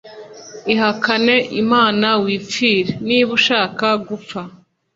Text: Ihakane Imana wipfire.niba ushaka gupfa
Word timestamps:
Ihakane 0.73 1.35
Imana 1.61 2.07
wipfire.niba 2.23 3.31
ushaka 3.39 3.85
gupfa 4.07 4.39